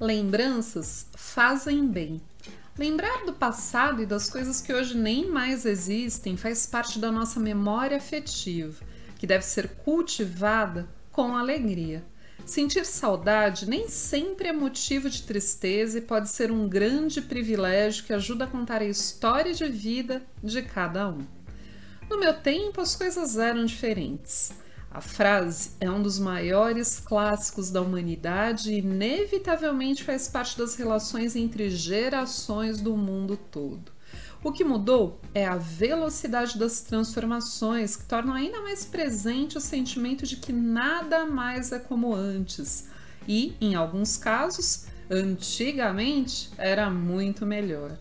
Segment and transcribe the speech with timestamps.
[0.00, 2.20] Lembranças fazem bem.
[2.76, 7.38] Lembrar do passado e das coisas que hoje nem mais existem faz parte da nossa
[7.38, 8.84] memória afetiva,
[9.16, 12.04] que deve ser cultivada com alegria.
[12.44, 18.12] Sentir saudade nem sempre é motivo de tristeza e pode ser um grande privilégio que
[18.12, 21.24] ajuda a contar a história de vida de cada um.
[22.10, 24.52] No meu tempo, as coisas eram diferentes.
[24.94, 31.34] A frase é um dos maiores clássicos da humanidade e inevitavelmente faz parte das relações
[31.34, 33.90] entre gerações do mundo todo.
[34.40, 40.24] O que mudou é a velocidade das transformações que tornam ainda mais presente o sentimento
[40.24, 42.88] de que nada mais é como antes
[43.26, 47.98] e, em alguns casos, antigamente era muito melhor.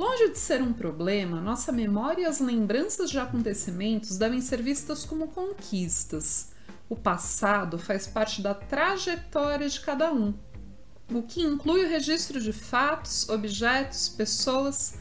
[0.00, 5.04] Longe de ser um problema, nossa memória e as lembranças de acontecimentos devem ser vistas
[5.04, 6.52] como conquistas.
[6.88, 10.32] O passado faz parte da trajetória de cada um,
[11.12, 14.94] o que inclui o registro de fatos, objetos, pessoas,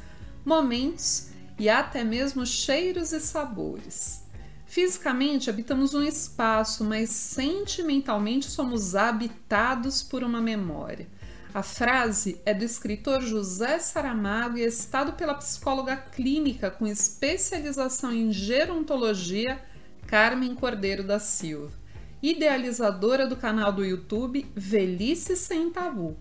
[0.44, 4.26] momentos e até mesmo cheiros e sabores.
[4.66, 11.08] Fisicamente habitamos um espaço, mas sentimentalmente somos habitados por uma memória.
[11.52, 18.14] A frase é do escritor José Saramago e é citado pela psicóloga clínica com especialização
[18.14, 19.60] em gerontologia
[20.06, 21.74] Carmen Cordeiro da Silva,
[22.22, 26.16] idealizadora do canal do YouTube Velhice Sem Tabu.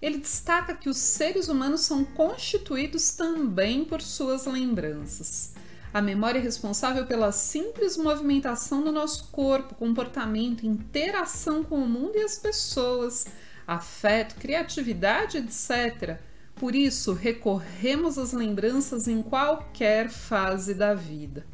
[0.00, 5.52] Ele destaca que os seres humanos são constituídos também por suas lembranças.
[5.92, 12.16] A memória é responsável pela simples movimentação do nosso corpo, comportamento, interação com o mundo
[12.16, 13.26] e as pessoas
[13.66, 16.18] afeto, criatividade, etc.
[16.54, 21.46] Por isso, recorremos às lembranças em qualquer fase da vida.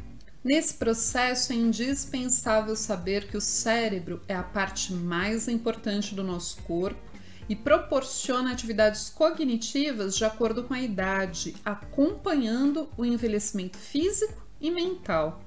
[0.43, 6.63] Nesse processo é indispensável saber que o cérebro é a parte mais importante do nosso
[6.63, 7.01] corpo
[7.47, 15.43] e proporciona atividades cognitivas de acordo com a idade, acompanhando o envelhecimento físico e mental.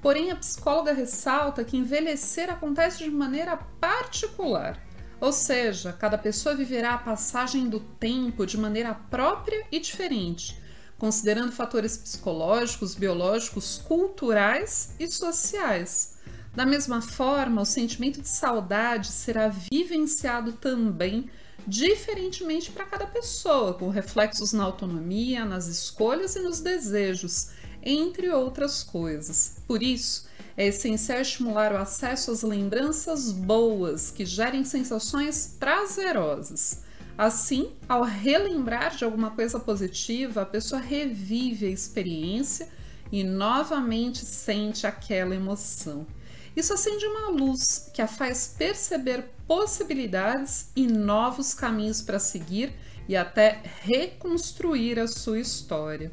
[0.00, 4.80] Porém, a psicóloga ressalta que envelhecer acontece de maneira particular.
[5.20, 10.60] Ou seja, cada pessoa viverá a passagem do tempo de maneira própria e diferente,
[10.96, 16.16] considerando fatores psicológicos, biológicos, culturais e sociais.
[16.54, 21.28] Da mesma forma, o sentimento de saudade será vivenciado também
[21.66, 27.50] diferentemente para cada pessoa, com reflexos na autonomia, nas escolhas e nos desejos,
[27.82, 29.56] entre outras coisas.
[29.66, 30.27] Por isso,
[30.58, 36.82] é essencial estimular o acesso às lembranças boas que gerem sensações prazerosas.
[37.16, 42.68] Assim, ao relembrar de alguma coisa positiva, a pessoa revive a experiência
[43.12, 46.04] e novamente sente aquela emoção.
[46.56, 52.74] Isso acende uma luz que a faz perceber possibilidades e novos caminhos para seguir
[53.08, 56.10] e até reconstruir a sua história.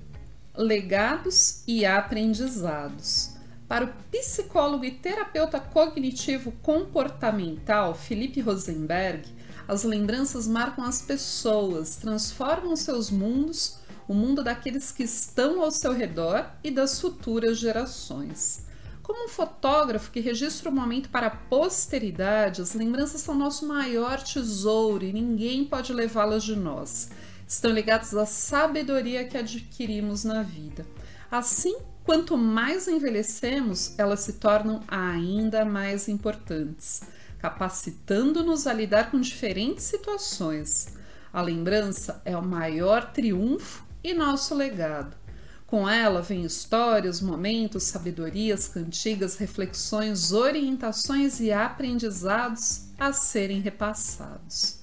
[0.56, 3.35] Legados e aprendizados.
[3.68, 9.28] Para o psicólogo e terapeuta cognitivo comportamental Felipe Rosenberg,
[9.68, 15.92] as lembranças marcam as pessoas, transformam seus mundos, o mundo daqueles que estão ao seu
[15.94, 18.64] redor e das futuras gerações.
[19.02, 24.22] Como um fotógrafo que registra o momento para a posteridade, as lembranças são nosso maior
[24.22, 27.10] tesouro e ninguém pode levá-las de nós.
[27.48, 30.86] Estão ligadas à sabedoria que adquirimos na vida.
[31.32, 37.02] Assim, Quanto mais envelhecemos, elas se tornam ainda mais importantes,
[37.40, 40.90] capacitando-nos a lidar com diferentes situações.
[41.34, 45.18] A lembrança é o maior triunfo e nosso legado.
[45.66, 54.80] Com ela vem histórias, momentos, sabedorias, cantigas, reflexões, orientações e aprendizados a serem repassados.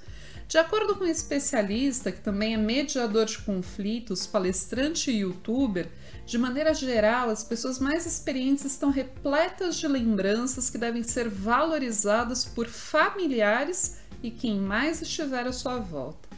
[0.48, 5.88] De acordo com um especialista, que também é mediador de conflitos, palestrante e youtuber,
[6.24, 12.44] de maneira geral, as pessoas mais experientes estão repletas de lembranças que devem ser valorizadas
[12.44, 16.28] por familiares e quem mais estiver à sua volta.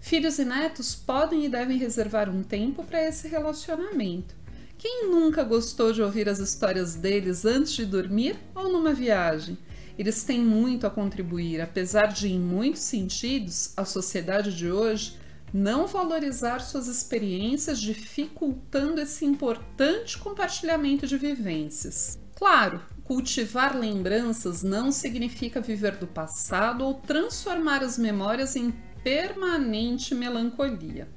[0.00, 4.34] Filhos e netos podem e devem reservar um tempo para esse relacionamento.
[4.78, 9.56] Quem nunca gostou de ouvir as histórias deles antes de dormir ou numa viagem?
[9.96, 15.20] Eles têm muito a contribuir, apesar de, em muitos sentidos, a sociedade de hoje
[15.52, 22.18] não valorizar suas experiências, dificultando esse importante compartilhamento de vivências.
[22.34, 28.72] Claro, cultivar lembranças não significa viver do passado ou transformar as memórias em
[29.04, 31.08] permanente melancolia.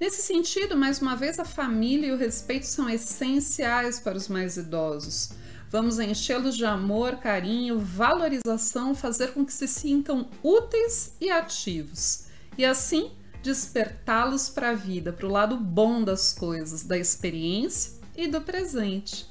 [0.00, 4.56] Nesse sentido, mais uma vez, a família e o respeito são essenciais para os mais
[4.56, 5.30] idosos.
[5.70, 12.26] Vamos enchê-los de amor, carinho, valorização, fazer com que se sintam úteis e ativos.
[12.56, 13.12] e assim
[13.42, 19.26] despertá-los para a vida, para o lado bom das coisas, da experiência e do presente.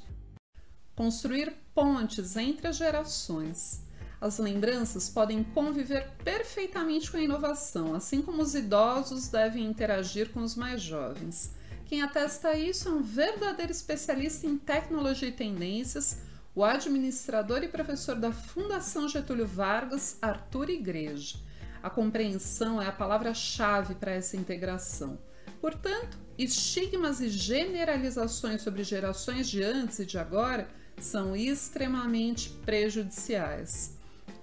[0.96, 3.82] Construir pontes entre as gerações.
[4.20, 10.42] As lembranças podem conviver perfeitamente com a inovação, assim como os idosos devem interagir com
[10.42, 11.52] os mais jovens.
[11.86, 16.18] Quem atesta isso é um verdadeiro especialista em tecnologia e tendências,
[16.56, 21.38] o administrador e professor da Fundação Getúlio Vargas, Arthur Igreja.
[21.88, 25.18] A compreensão é a palavra-chave para essa integração.
[25.62, 30.68] Portanto, estigmas e generalizações sobre gerações de antes e de agora
[31.00, 33.96] são extremamente prejudiciais.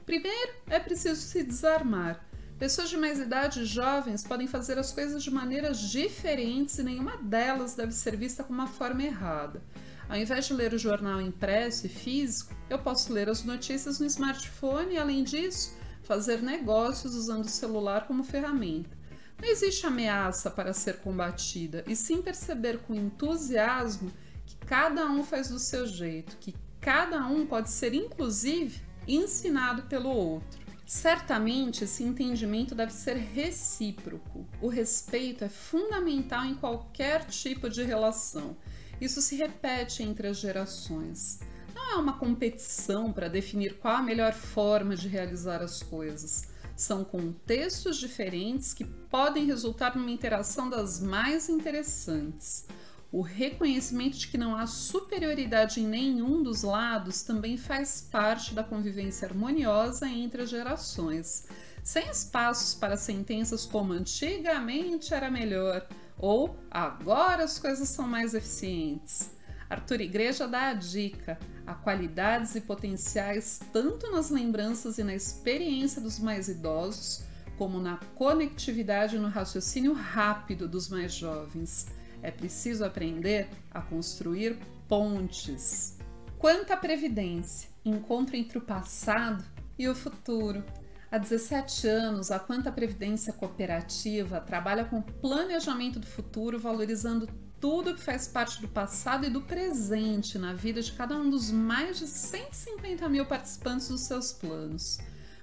[0.07, 2.27] Primeiro, é preciso se desarmar.
[2.59, 7.19] Pessoas de mais idade e jovens podem fazer as coisas de maneiras diferentes e nenhuma
[7.19, 9.63] delas deve ser vista como uma forma errada.
[10.09, 14.07] Ao invés de ler o jornal impresso e físico, eu posso ler as notícias no
[14.07, 18.97] smartphone e, além disso, fazer negócios usando o celular como ferramenta.
[19.41, 24.13] Não existe ameaça para ser combatida, e sim perceber com entusiasmo
[24.47, 30.11] que cada um faz do seu jeito, que cada um pode ser, inclusive, ensinado pelo
[30.11, 30.63] outro.
[30.87, 34.47] Certamente esse entendimento deve ser recíproco.
[34.61, 38.57] O respeito é fundamental em qualquer tipo de relação.
[39.01, 41.41] Isso se repete entre as gerações.
[41.75, 46.45] Não é uma competição para definir qual a melhor forma de realizar as coisas.
[46.77, 52.65] São contextos diferentes que podem resultar numa interação das mais interessantes.
[53.11, 58.65] O reconhecimento de que não há superioridade em nenhum dos lados também faz parte da
[58.65, 61.47] convivência harmoniosa entre as gerações,
[61.83, 65.87] sem espaços para sentenças como antigamente era melhor
[66.19, 69.34] ou agora as coisas são mais eficientes.
[69.75, 71.37] Arthur Igreja dá a dica:
[71.67, 77.25] há qualidades e potenciais tanto nas lembranças e na experiência dos mais idosos,
[77.59, 81.89] como na conectividade e no raciocínio rápido dos mais jovens.
[82.23, 84.57] É preciso aprender a construir
[84.89, 85.99] pontes.
[86.39, 89.45] Quanta previdência, encontro entre o passado
[89.77, 90.65] e o futuro.
[91.11, 97.29] Há 17 anos, a Quanta Previdência Cooperativa trabalha com planejamento do futuro, valorizando
[97.65, 101.51] tudo que faz parte do passado e do presente na vida de cada um dos
[101.51, 104.99] mais de 150 mil participantes dos seus planos.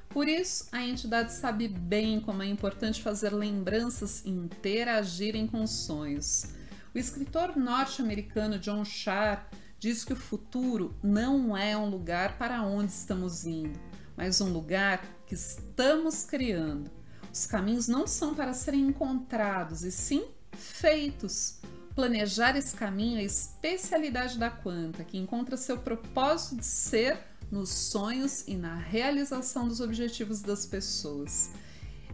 [0.07, 6.45] Por isso, a entidade sabe bem como é importante fazer lembranças e interagirem com sonhos.
[6.94, 12.91] O escritor norte-americano John Shar diz que o futuro não é um lugar para onde
[12.91, 13.79] estamos indo,
[14.15, 16.91] mas um lugar que estamos criando.
[17.33, 21.59] Os caminhos não são para serem encontrados, e sim feitos.
[21.95, 27.17] Planejar esse caminho é a especialidade da Quanta, que encontra seu propósito de ser
[27.51, 31.51] nos sonhos e na realização dos objetivos das pessoas.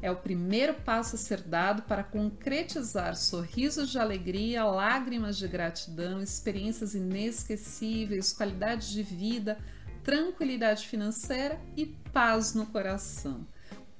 [0.01, 6.21] É o primeiro passo a ser dado para concretizar sorrisos de alegria, lágrimas de gratidão,
[6.21, 9.59] experiências inesquecíveis, qualidade de vida,
[10.03, 13.45] tranquilidade financeira e paz no coração.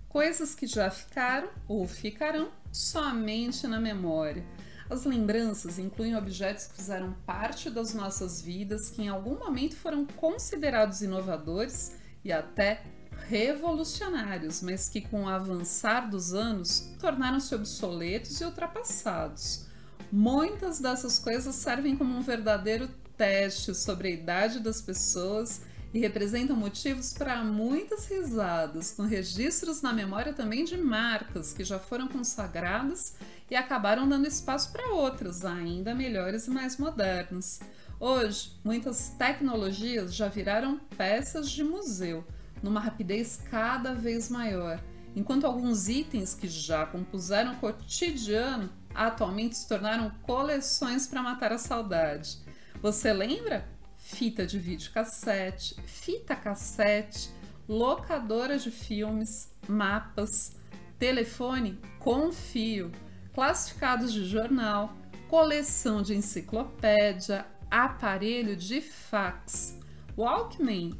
[0.09, 4.43] Coisas que já ficaram ou ficarão somente na memória
[4.89, 10.07] as lembranças incluem objetos que fizeram parte das nossas vidas, que em algum momento foram
[10.07, 12.83] considerados inovadores e até
[13.29, 19.67] revolucionários, mas que com o avançar dos anos tornaram-se obsoletos e ultrapassados.
[20.11, 26.55] Muitas dessas coisas servem como um verdadeiro teste sobre a idade das pessoas e representam
[26.55, 33.15] motivos para muitas risadas, com registros na memória também de marcas que já foram consagradas
[33.51, 37.61] e acabaram dando espaço para outros, ainda melhores e mais modernos.
[37.99, 42.25] Hoje, muitas tecnologias já viraram peças de museu,
[42.63, 44.83] numa rapidez cada vez maior,
[45.15, 51.59] enquanto alguns itens que já compuseram o cotidiano atualmente se tornaram coleções para matar a
[51.59, 52.39] saudade.
[52.81, 53.69] Você lembra?
[53.99, 57.31] Fita de videocassete, fita cassete,
[57.69, 60.57] locadora de filmes, mapas,
[60.99, 62.91] telefone com fio,
[63.35, 64.97] classificados de jornal,
[65.29, 69.77] coleção de enciclopédia, aparelho de fax,
[70.17, 70.99] Walkman,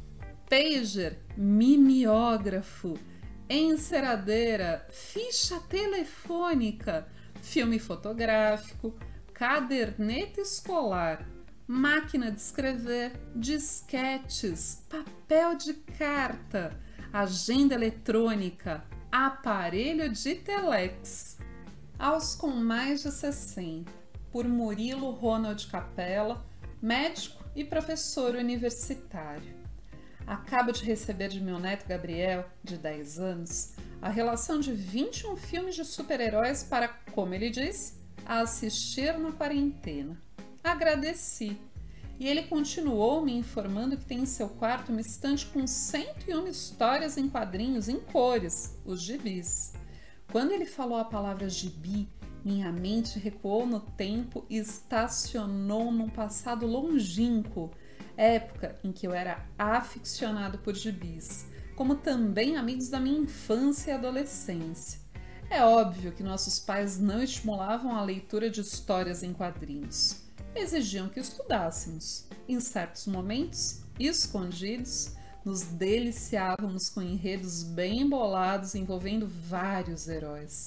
[0.49, 2.97] pager, mimeógrafo,
[3.49, 7.07] enceradeira, ficha telefônica,
[7.41, 8.95] filme fotográfico,
[9.33, 11.27] caderneta escolar,
[11.67, 16.77] máquina de escrever, disquetes, papel de carta,
[17.11, 21.37] agenda eletrônica, aparelho de telex.
[21.99, 23.91] Aos com mais de 60,
[24.31, 26.45] por Murilo Ronald Capella,
[26.81, 29.56] médico e professor universitário.
[30.27, 35.73] Acabo de receber de meu neto Gabriel, de 10 anos, a relação de 21 filmes
[35.73, 40.21] de super-heróis para, como ele diz, assistir na quarentena.
[40.61, 41.57] Agradeci.
[42.19, 47.15] E ele continuou me informando que tem em seu quarto uma estante com 101 histórias
[47.15, 49.71] em quadrinhos em cores, os gibis.
[50.29, 52.09] Quando ele falou a palavra gibi,
[52.43, 57.71] minha mente recuou no tempo e estacionou num passado longínquo,
[58.17, 61.45] época em que eu era aficionado por gibis,
[61.75, 64.99] como também amigos da minha infância e adolescência.
[65.49, 70.23] É óbvio que nossos pais não estimulavam a leitura de histórias em quadrinhos.
[70.53, 72.27] Exigiam que estudássemos.
[72.49, 80.65] Em certos momentos, escondidos, nos deliciávamos com enredos bem embolados envolvendo vários heróis.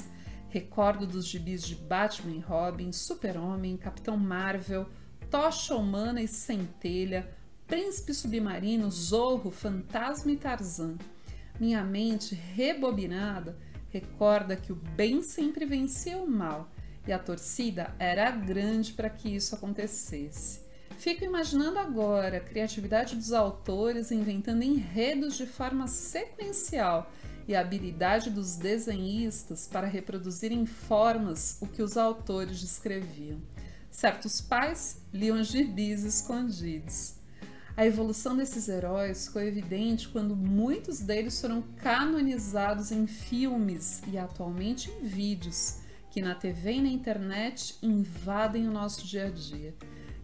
[0.48, 4.88] Recordo dos gibis de Batman e Robin, Super-Homem, Capitão Marvel,
[5.30, 7.30] Tocha Humana e Centelha,
[7.70, 10.98] Príncipe Submarino, Zorro, Fantasma e Tarzan.
[11.60, 13.56] Minha mente rebobinada
[13.90, 16.68] recorda que o bem sempre vencia o mal
[17.06, 20.62] e a torcida era grande para que isso acontecesse.
[20.98, 27.08] Fico imaginando agora a criatividade dos autores inventando enredos de forma sequencial
[27.46, 33.40] e a habilidade dos desenhistas para reproduzir em formas o que os autores descreviam.
[33.92, 37.19] Certos pais liam gibis escondidos.
[37.80, 44.90] A evolução desses heróis ficou evidente quando muitos deles foram canonizados em filmes e atualmente
[44.90, 45.78] em vídeos,
[46.10, 49.74] que na TV e na internet invadem o nosso dia a dia.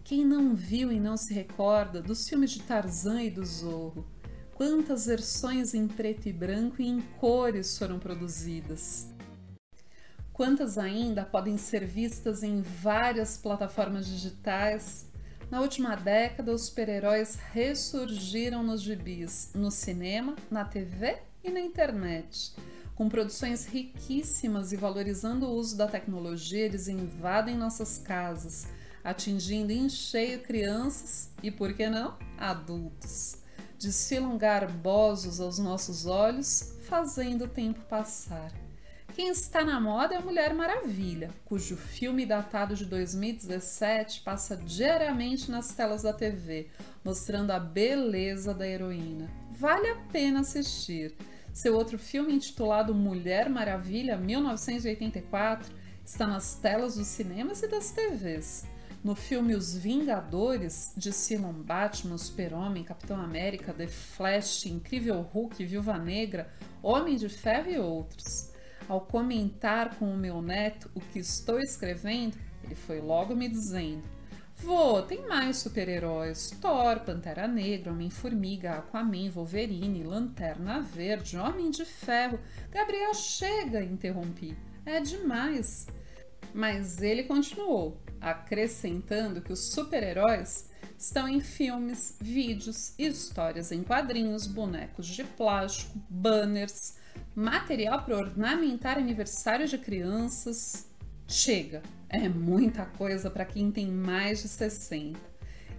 [0.05, 4.07] Quem não viu e não se recorda dos filmes de Tarzan e do Zorro?
[4.53, 9.15] quantas versões em preto e branco e em cores foram produzidas.
[10.31, 15.07] Quantas ainda podem ser vistas em várias plataformas digitais?
[15.51, 22.55] Na última década, os super-heróis ressurgiram nos gibis, no cinema, na TV e na internet.
[22.95, 28.67] Com produções riquíssimas e valorizando o uso da tecnologia, eles invadem nossas casas,
[29.05, 33.45] atingindo em cheio crianças e, por que não, adultos
[33.79, 38.53] desfilam garbosos aos nossos olhos, fazendo o tempo passar.
[39.17, 45.51] Quem está na moda é a Mulher Maravilha, cujo filme datado de 2017 passa diariamente
[45.51, 46.67] nas telas da TV,
[47.03, 49.31] mostrando a beleza da heroína.
[49.53, 51.15] Vale a pena assistir.
[51.51, 58.67] Seu outro filme, intitulado Mulher Maravilha 1984, está nas telas dos cinemas e das TVs.
[59.03, 66.53] No filme Os Vingadores, desfilam Batman, Super-Homem, Capitão América, The Flash, Incrível Hulk, Viúva Negra,
[66.83, 68.55] Homem de Ferro e outros.
[68.89, 74.03] Ao comentar com o meu neto o que estou escrevendo, ele foi logo me dizendo:
[74.59, 82.39] Vô, tem mais super-heróis: Thor, Pantera Negra, Homem-Formiga, Aquaman, Wolverine, Lanterna Verde, Homem de Ferro.
[82.71, 83.83] Gabriel, chega!
[83.83, 84.57] interrompi.
[84.85, 85.87] É demais.
[86.55, 95.07] Mas ele continuou acrescentando que os super-heróis estão em filmes, vídeos, histórias em quadrinhos, bonecos
[95.07, 96.97] de plástico, banners,
[97.37, 100.89] material para ornamentar aniversário de crianças.
[101.29, 105.21] Chega, é muita coisa para quem tem mais de 60.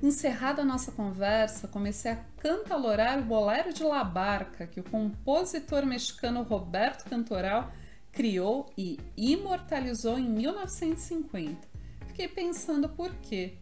[0.02, 5.86] Encerrada a nossa conversa, comecei a cantalorar o Bolero de La Barca que o compositor
[5.86, 7.72] mexicano Roberto Cantoral
[8.12, 11.78] criou e imortalizou em 1950
[12.18, 13.54] fiquei pensando por quê.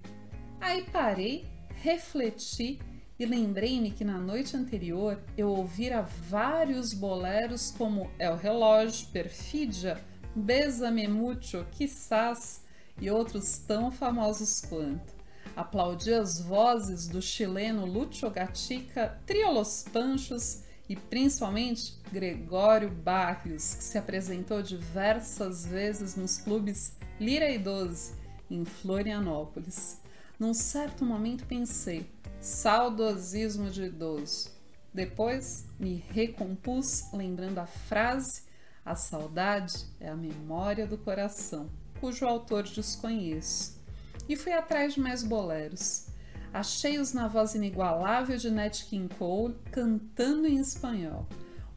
[0.61, 2.79] Aí parei, refleti
[3.17, 10.03] e lembrei-me que na noite anterior eu ouvira vários boleros como El Relógio, Perfídia,
[10.35, 12.63] Besame Mucho, Quizás
[12.99, 15.13] e outros tão famosos quanto.
[15.55, 23.83] Aplaudi as vozes do chileno Lucho Gatica, Trio Los Panchos e principalmente Gregório Barrios, que
[23.83, 28.13] se apresentou diversas vezes nos clubes Lira e Doze,
[28.51, 30.01] em Florianópolis.
[30.37, 32.13] Num certo momento pensei,
[32.45, 34.51] saudosismo de idoso.
[34.93, 38.43] Depois me recompus lembrando a frase:
[38.85, 43.81] a saudade é a memória do coração, cujo autor desconheço.
[44.29, 46.05] E fui atrás de mais boleros.
[46.53, 51.27] Achei-os na voz inigualável de Nat King Cole cantando em espanhol,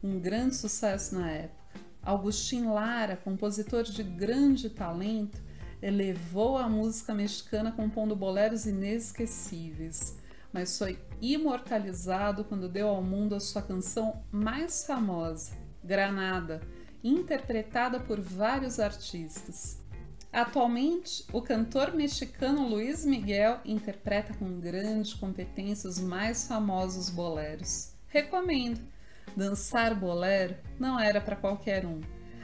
[0.03, 1.59] um grande sucesso na época.
[2.01, 5.41] Agustin Lara, compositor de grande talento,
[5.81, 10.18] elevou a música mexicana compondo boleros inesquecíveis,
[10.51, 15.53] mas foi imortalizado quando deu ao mundo a sua canção mais famosa,
[15.83, 16.61] Granada,
[17.03, 19.79] interpretada por vários artistas.
[20.31, 27.93] Atualmente, o cantor mexicano Luiz Miguel interpreta com grande competência os mais famosos boleros.
[28.07, 28.79] Recomendo!
[29.35, 32.01] Dançar bolero não era para qualquer um.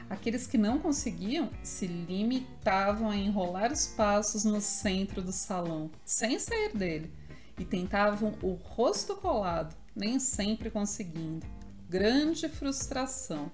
[0.08, 6.38] Aqueles que não conseguiam se limitavam a enrolar os passos no centro do salão, sem
[6.38, 7.12] sair dele,
[7.58, 11.46] e tentavam o rosto colado, nem sempre conseguindo.
[11.88, 13.50] Grande frustração.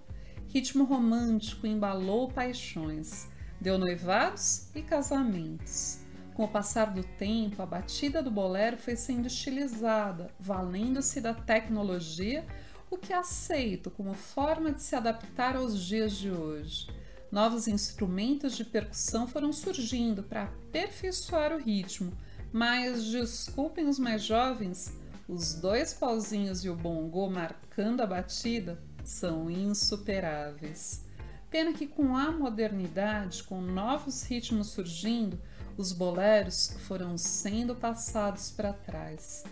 [0.48, 3.30] Ritmo romântico embalou paixões
[3.62, 6.00] Deu noivados e casamentos.
[6.34, 12.44] Com o passar do tempo, a batida do bolero foi sendo estilizada, valendo-se da tecnologia,
[12.90, 16.88] o que é aceito como forma de se adaptar aos dias de hoje.
[17.30, 22.12] Novos instrumentos de percussão foram surgindo para aperfeiçoar o ritmo,
[22.52, 24.92] mas desculpem os mais jovens,
[25.26, 31.04] os dois pauzinhos e o bongô marcando a batida são insuperáveis.
[31.50, 35.40] Pena que com a modernidade, com novos ritmos surgindo,
[35.76, 39.44] os boleros foram sendo passados para trás.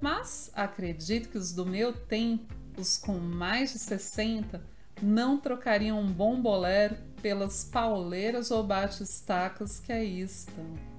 [0.00, 4.62] Mas acredito que os do meu tempo, os com mais de 60,
[5.02, 10.93] não trocariam um bom bolero pelas pauleiras ou batistacas que aí estão.